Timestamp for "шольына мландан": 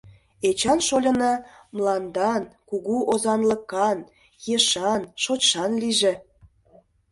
0.87-2.43